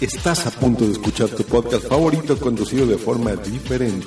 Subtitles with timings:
[0.00, 4.06] Estás a punto de escuchar tu podcast favorito conducido de forma diferente.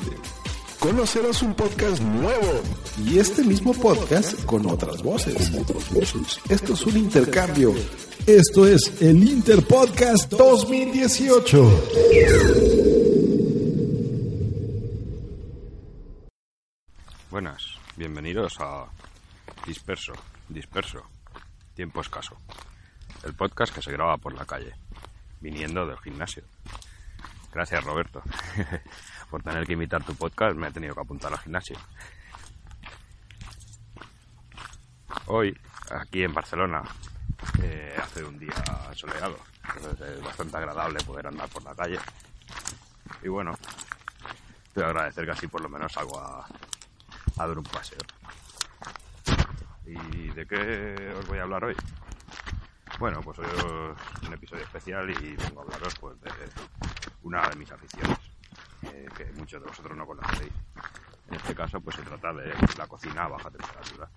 [0.80, 2.62] Conocerás un podcast nuevo
[3.06, 5.52] y este mismo podcast con otras voces.
[6.50, 7.76] Esto es un intercambio.
[8.26, 11.84] Esto es el Interpodcast 2018.
[17.30, 17.64] Buenas,
[17.98, 18.88] bienvenidos a
[19.68, 20.14] Disperso,
[20.50, 21.04] Disperso,
[21.76, 22.36] Tiempo Escaso,
[23.24, 24.74] el podcast que se graba por la calle,
[25.44, 26.44] viniendo del gimnasio.
[27.52, 28.24] Gracias Roberto
[29.30, 31.78] por tener que imitar tu podcast, me he tenido que apuntar al gimnasio.
[35.28, 35.56] Hoy,
[35.92, 36.82] aquí en Barcelona,
[37.62, 38.56] eh, hace un día
[38.94, 39.38] soleado,
[39.76, 42.00] entonces es bastante agradable poder andar por la calle.
[43.22, 43.54] Y bueno,
[44.74, 46.46] quiero agradecer que así por lo menos salgo a,
[47.38, 48.00] a dar un paseo.
[49.86, 51.76] ¿Y de qué os voy a hablar hoy?
[53.04, 53.64] Bueno, pues hoy es
[54.26, 56.30] un episodio especial y vengo a hablaros pues, de
[57.24, 58.18] una de mis aficiones,
[58.84, 60.54] eh, que muchos de vosotros no conocéis.
[61.28, 64.10] En este caso, pues se trata de la cocina a baja temperatura.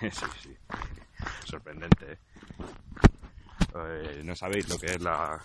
[0.00, 0.56] sí, sí,
[1.44, 2.12] sorprendente.
[2.12, 2.18] ¿eh?
[3.74, 5.40] Eh, no sabéis lo que es la,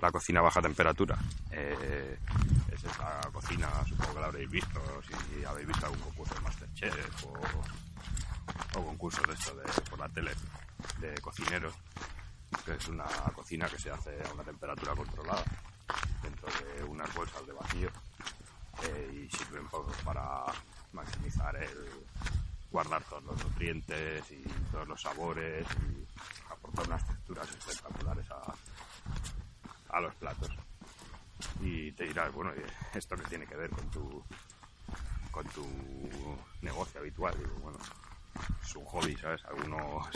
[0.00, 1.16] la cocina a baja temperatura.
[1.52, 7.26] Es esa cocina, supongo que la habréis visto, si habéis visto algún concurso de Masterchef
[7.26, 10.32] o, o concursos de esto de, por la tele
[11.00, 11.74] de cocineros,
[12.64, 15.44] que es una cocina que se hace a una temperatura controlada
[16.22, 17.90] dentro de unas bolsas de vacío
[18.82, 19.66] eh, y sirven
[20.04, 20.44] para
[20.92, 22.04] maximizar el
[22.70, 28.54] guardar todos los nutrientes y todos los sabores y aportar unas texturas espectaculares a,
[29.96, 30.50] a los platos.
[31.60, 34.22] Y te dirás, bueno, ¿y ¿esto qué tiene que ver con tu
[35.30, 35.66] con tu
[36.62, 37.36] negocio habitual?
[37.60, 37.78] Bueno,
[38.62, 39.44] es un hobby, ¿sabes?
[39.44, 40.08] Algunos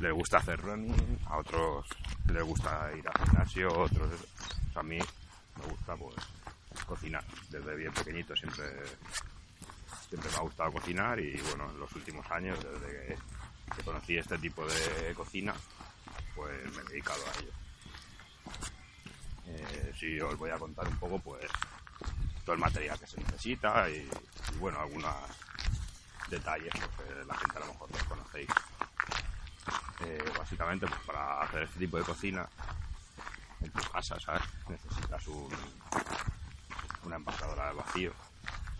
[0.00, 1.86] les gusta hacer running, a otros
[2.26, 4.10] les gusta ir al gimnasio, a otros...
[4.74, 6.16] a mí me gusta pues
[6.86, 7.24] cocinar.
[7.50, 8.64] Desde bien pequeñito siempre
[10.08, 13.16] siempre me ha gustado cocinar y bueno, en los últimos años, desde
[13.76, 15.54] que conocí este tipo de cocina,
[16.34, 17.52] pues me he dedicado a ello.
[19.46, 21.46] Eh, sí, os voy a contar un poco, pues,
[22.44, 24.08] todo el material que se necesita y,
[24.54, 25.14] y, bueno, algunos
[26.28, 28.48] detalles pues, que la gente a lo mejor no conocéis.
[30.10, 32.48] Eh, básicamente, pues para hacer este tipo de cocina
[33.60, 34.42] en tu casa, ¿sabes?
[34.68, 35.48] Necesitas un,
[37.04, 38.12] una envasadora de vacío,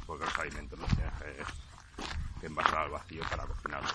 [0.08, 3.94] porque los alimentos los tienes que, que envasar al vacío para cocinarlos.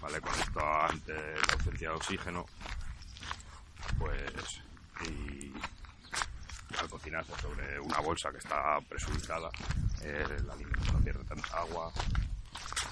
[0.00, 0.20] ¿Vale?
[0.20, 2.46] Con esto, ante la ausencia de oxígeno,
[3.96, 4.60] pues
[5.06, 5.52] y
[6.76, 9.48] al cocinarse sobre una bolsa que está presurizada,
[10.02, 11.92] eh, el alimento no pierde tanta agua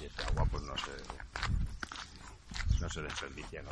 [0.01, 0.93] y ese agua pues no se
[2.93, 3.63] se desperdicia,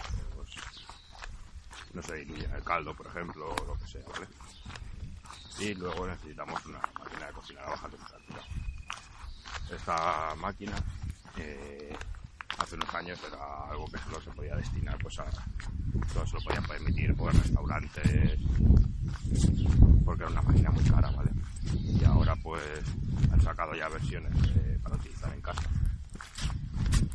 [1.92, 4.26] no, se diluye en el caldo, por ejemplo, o lo que sea, ¿vale?
[5.58, 8.42] Y luego necesitamos una máquina de cocinar a baja temperatura.
[9.70, 10.72] Esta máquina
[11.36, 11.96] eh,
[12.58, 15.30] hace unos años era algo que solo se podía destinar pues a
[16.12, 18.38] solo se lo podían permitir por restaurantes
[20.04, 21.30] porque era una máquina muy cara vale
[21.72, 22.62] y ahora pues
[23.32, 25.62] han sacado ya versiones eh, para utilizar en casa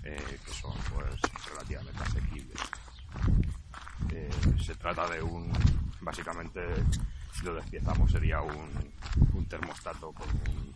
[0.03, 1.34] eh, que son pues
[4.11, 4.29] eh,
[4.63, 5.51] se trata de un
[6.01, 6.61] básicamente
[7.33, 8.69] si lo despiezamos sería un,
[9.33, 10.75] un termostato con un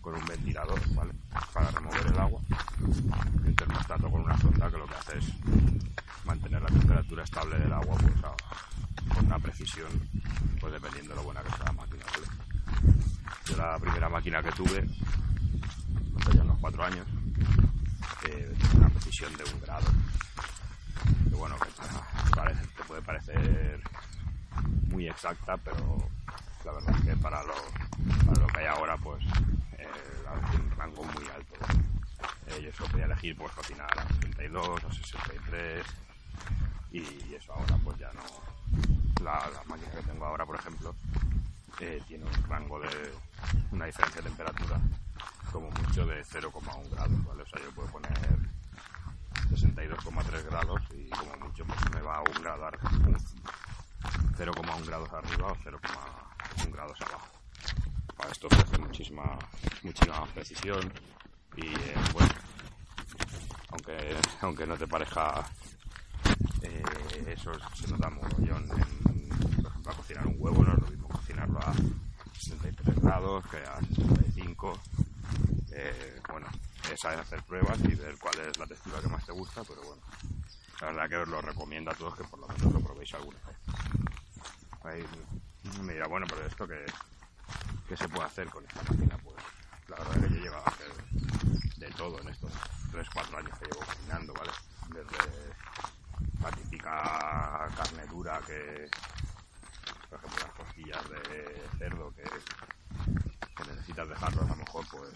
[0.00, 1.12] con un ventilador, ¿vale?
[1.52, 2.40] Para remover el agua.
[2.80, 5.26] Un termostato con una sonda que lo que hace es
[6.24, 8.14] mantener la temperatura estable del agua pues,
[9.14, 9.88] con una precisión,
[10.60, 12.04] pues dependiendo de lo buena que sea la máquina.
[13.46, 14.88] Yo la primera máquina que tuve,
[16.20, 17.06] hace ya unos cuatro años,
[18.28, 19.86] eh, una precisión de un grado.
[21.40, 23.80] Bueno, que parece, te puede parecer
[24.90, 25.96] muy exacta, pero
[26.66, 27.54] la verdad es que para lo,
[28.26, 29.24] para lo que hay ahora, pues
[29.78, 29.88] eh,
[30.52, 31.54] un rango muy alto.
[32.46, 35.86] Eh, yo solo podía elegir pues cocinar a 62, a 63
[36.92, 39.24] y eso ahora pues ya no.
[39.24, 40.94] La, la máquina que tengo ahora, por ejemplo,
[41.80, 43.14] eh, tiene un rango de
[43.70, 44.78] una diferencia de temperatura
[45.50, 47.42] como mucho de 0,1 grados, ¿vale?
[47.42, 48.59] O sea, yo puedo poner
[49.50, 52.90] 62,3 grados y como mucho pues, me va a un grado arriba,
[54.38, 57.28] 0,1 grados arriba o 0,1 grados abajo.
[58.16, 59.38] Para esto ofrece muchísima,
[59.82, 60.92] muchísima precisión
[61.56, 62.30] y eh, bueno,
[63.70, 65.44] aunque, aunque no te parezca
[66.62, 66.82] eh,
[67.26, 69.28] eso se nos da mogollón en,
[69.62, 71.72] por ejemplo, a cocinar un huevo, no es lo mismo cocinarlo a
[72.38, 74.78] 63 grados que a 65.
[75.72, 76.09] Eh,
[77.02, 79.82] bueno es hacer pruebas y ver cuál es la textura que más te gusta pero
[79.82, 80.02] bueno.
[80.80, 83.38] La verdad que os lo recomiendo a todos que por lo menos lo probéis alguna
[83.46, 83.56] vez.
[84.84, 85.04] Ahí
[85.82, 86.84] me dirá bueno pero esto que,
[87.88, 89.36] que se puede hacer con esta máquina pues
[89.88, 90.92] la verdad que yo llevo a hacer
[91.76, 92.52] de todo en estos
[92.92, 94.52] 3-4 años que llevo cocinando vale
[94.88, 95.50] desde
[96.42, 98.90] la típica carne dura que,
[100.08, 105.12] por ejemplo, las costillas de cerdo que, que necesitas dejarlo a lo mejor pues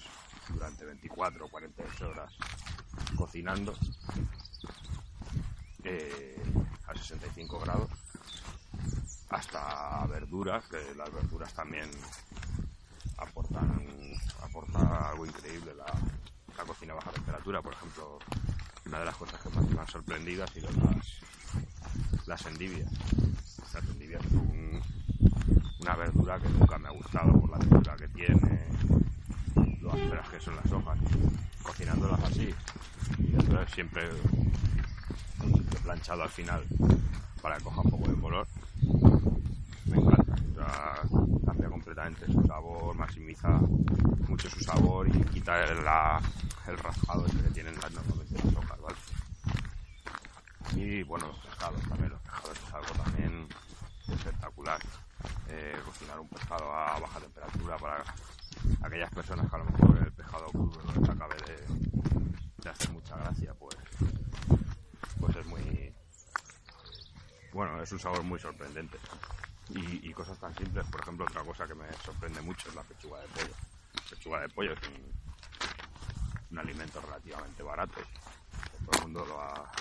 [0.49, 2.33] durante 24 o 48 horas
[3.17, 3.75] cocinando
[5.85, 6.43] eh,
[6.87, 7.91] a 65 grados
[9.31, 11.91] hasta verduras que las verduras también
[13.19, 13.87] aportan
[14.43, 15.87] aporta algo increíble la,
[16.57, 18.19] la cocina a baja temperatura por ejemplo
[18.87, 22.91] una de las cosas que más me han sorprendido ha sido las, las endivias.
[23.73, 24.81] Las endivias es un-
[25.81, 28.67] una verdura que nunca me ha gustado por la textura que tiene,
[29.85, 30.99] lo que son las hojas.
[31.63, 32.55] Cocinándolas así,
[33.19, 34.09] y después siempre
[35.83, 36.63] planchado al final
[37.43, 38.47] para que coja un poco de color,
[39.87, 40.35] me encanta.
[40.55, 41.03] Sea,
[41.45, 43.49] cambia completamente su sabor, maximiza
[44.29, 46.21] mucho su sabor y quita el, la-
[46.69, 48.97] el rasgado ese que tienen las, normalmente las hojas, ¿vale?
[50.77, 53.47] Y bueno, los pescados también, los pescados es algo también
[54.09, 54.81] espectacular.
[55.49, 58.05] Eh, cocinar un pescado a baja temperatura para
[58.83, 63.17] aquellas personas que a lo mejor el pescado crudo no les acabe de, hacer mucha
[63.17, 63.77] gracia, pues,
[65.21, 65.95] pues es muy...
[67.53, 68.99] Bueno, es un sabor muy sorprendente.
[69.71, 73.21] Y, cosas tan simples, por ejemplo, otra cosa que me sorprende mucho es la pechuga
[73.21, 73.55] de pollo.
[74.11, 75.13] Pechuga de pollo es un,
[76.51, 78.01] un alimento relativamente barato.
[78.85, 79.73] Todo el mundo lo ha,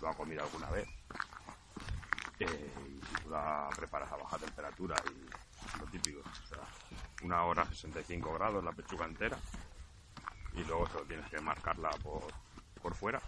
[0.00, 0.88] lo ha comido alguna vez.
[2.38, 5.30] Eh, la preparas a baja temperatura y
[5.78, 6.68] lo típico, o sea,
[7.20, 9.38] una hora a 65 grados la pechuga entera
[10.52, 12.34] y luego solo tienes que marcarla por,
[12.80, 13.22] por fuera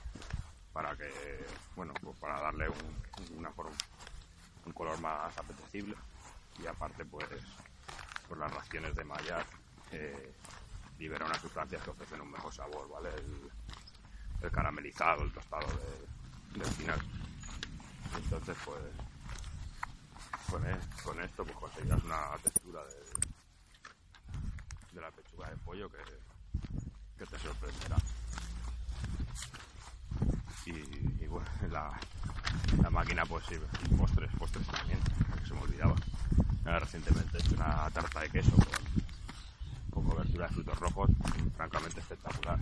[0.73, 3.01] para que, bueno, pues para darle un,
[3.31, 3.77] una forma,
[4.65, 5.97] un color más apetecible
[6.59, 7.29] y aparte pues,
[8.27, 9.47] pues las raciones de mallas
[9.91, 10.35] eh,
[10.99, 13.11] liberan unas sustancias que ofrecen un mejor sabor, ¿vale?
[13.17, 13.51] El,
[14.41, 16.09] el caramelizado, el tostado de-
[16.59, 17.01] del final.
[18.17, 18.79] Entonces pues
[20.51, 22.95] con, e- con esto pues conseguirás una textura de,
[24.93, 25.99] de la pechuga de pollo que,
[27.19, 27.97] que te sorprenderá.
[30.67, 31.93] Y, bueno, la,
[32.83, 33.55] la máquina pues sí,
[33.97, 34.99] postres, postres también,
[35.41, 35.95] que se me olvidaba.
[36.65, 38.67] Recientemente he hecho una tarta de queso con,
[39.91, 41.11] con cobertura de frutos rojos,
[41.57, 42.59] francamente espectacular.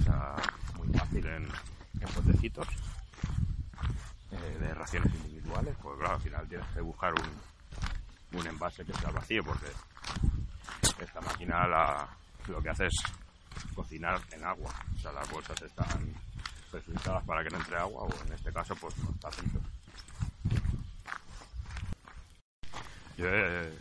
[0.00, 0.36] O sea,
[0.76, 1.48] muy fácil en,
[2.00, 2.66] en potecitos,
[4.58, 9.10] de raciones individuales, pues claro, al final tienes que buscar un, un envase que sea
[9.10, 9.66] vacío, porque
[11.00, 12.08] esta máquina la,
[12.48, 12.94] lo que hace es
[13.74, 14.72] cocinar en agua.
[14.96, 16.14] O sea, las bolsas están
[16.70, 19.62] presurizadas para que no entre agua, o en este caso, pues unos tapitos.
[23.16, 23.72] Yo he,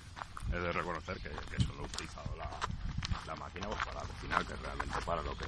[0.53, 2.49] he de reconocer que, que solo he utilizado la,
[3.27, 5.45] la máquina pues, para cocinar, que es realmente para lo que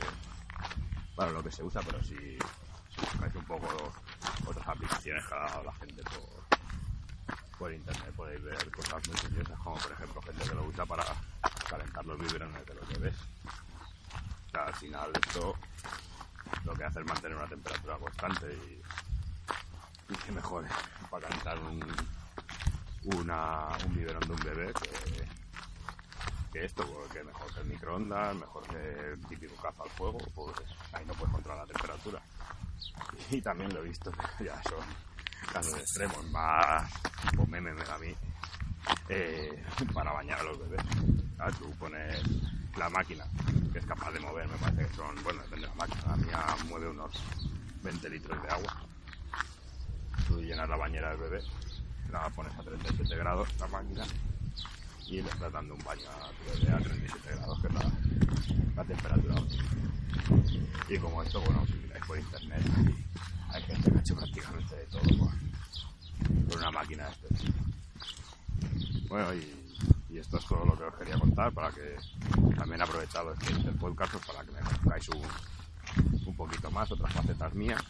[1.15, 3.91] para lo que se usa, pero si, si buscáis un poco
[4.47, 9.59] otras aplicaciones que ha dado la gente por, por internet podéis ver cosas muy curiosas,
[9.59, 11.03] como por ejemplo gente que lo usa para
[11.69, 13.15] calentar los biberones de los bebés.
[14.47, 15.55] O sea, al final esto
[16.63, 18.81] lo que hace es mantener una temperatura constante y,
[20.13, 20.65] y que mejor
[21.09, 21.83] para calentar un,
[23.15, 24.73] una, un biberón de un bebé
[26.51, 30.55] que, esto, porque mejor que el microondas, mejor que el típico caza al fuego, pues
[30.91, 32.21] ahí no puedes controlar la temperatura.
[33.31, 34.83] Y también lo he visto, ya son
[35.51, 36.89] casos extremos, más
[37.29, 38.13] tipo meme me a mí,
[39.09, 40.81] eh, para bañar a los bebés.
[41.59, 42.21] Tú pones
[42.77, 43.25] la máquina,
[43.71, 46.15] que es capaz de mover, me parece que son, bueno, depende de la máquina, la
[46.17, 47.11] mía mueve unos
[47.83, 48.81] 20 litros de agua.
[50.27, 51.41] Tú llenas la bañera del bebé,
[52.11, 54.03] la pones a 37 grados, la máquina,
[55.05, 57.91] y le estás dando un baño a a 37 grados, que es la,
[58.75, 59.35] la temperatura.
[60.89, 61.65] Y como esto, bueno,
[62.05, 62.61] por internet,
[63.49, 67.51] hay gente que ha hecho prácticamente de todo con, una máquina de este.
[69.07, 71.95] Bueno, y, y esto es todo lo que os quería contar para que
[72.57, 76.91] también he aprovechado este, este podcast pues, para que me conozcáis un, un poquito más,
[76.91, 77.81] otras facetas mías.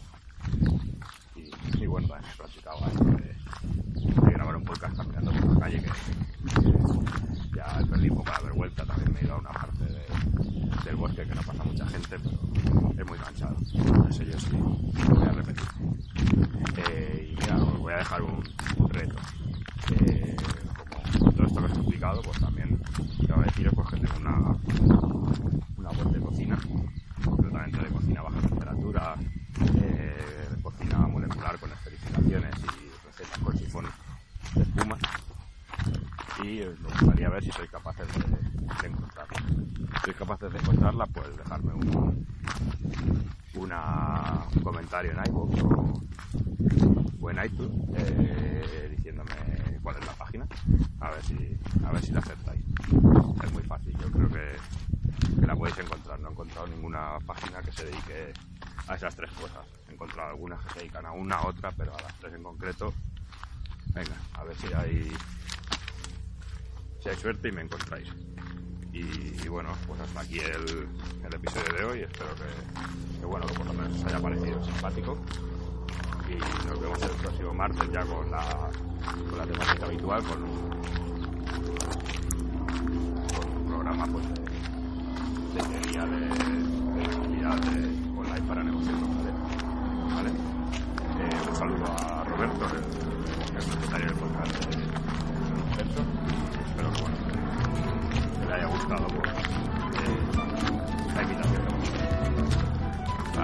[1.36, 1.52] Y,
[1.84, 5.82] y bueno, también he practicado esto de, de grabar un podcast caminando por la calle
[5.82, 5.90] que,
[7.52, 10.08] que ya perdí un poco la vergüenza, también me he ido a una parte de-
[10.84, 13.58] del bosque que no pasa mucha gente, pero es muy cansado.
[14.10, 15.64] Eso yo sí voy a repetir.
[16.78, 18.44] Eh, y os voy a dejar un,
[18.90, 19.16] reto.
[19.92, 20.36] Eh,
[20.78, 22.82] como todo esto que os he explicado, pues también
[23.26, 24.58] que deciros pues, que tengo una,
[25.78, 26.58] una de cocina,
[27.24, 29.16] completamente de cocina a baja temperatura,
[29.76, 33.86] eh, de cocina molecular con esterificaciones y recetas con sifón
[34.56, 34.98] de espuma.
[36.44, 38.22] Y me gustaría ver si sois capaces de,
[38.82, 39.40] de encontrarla.
[39.40, 42.28] Si sois capaces de encontrarla, pues dejarme un
[44.88, 45.64] comentario en iVoox
[47.22, 49.34] o, en iTunes eh, diciéndome
[49.84, 50.48] cuál es la página.
[51.02, 52.62] A ver si, a ver si la aceptáis.
[53.44, 56.20] Es muy fácil, yo creo que, la podéis encontrar.
[56.20, 58.34] No he encontrado ninguna página que se dedique
[58.88, 59.66] a esas tres cosas.
[59.90, 62.44] He encontrado algunas que se dedican a una a otra, pero a las tres en
[62.44, 62.94] concreto.
[63.94, 65.12] Venga, a ver si hay,
[67.02, 68.08] si hay suerte y me encontráis.
[68.94, 69.02] Y,
[69.44, 70.88] y bueno, pues hasta aquí el,
[71.26, 72.00] el episodio de hoy.
[72.02, 73.57] Espero que, que, bueno, que
[74.18, 75.18] haya parecido simpático.
[76.30, 78.70] Y nos vemos el próximo martes ya con la,
[79.30, 80.70] con la temática habitual, con un,
[83.34, 84.36] con un programa pues, de,
[85.54, 86.28] de teoría de, de
[87.38, 87.46] de
[88.18, 88.96] online para negocios.
[90.14, 90.30] ¿vale?
[90.30, 94.16] Eh, un saludo a Roberto, el, el propietario del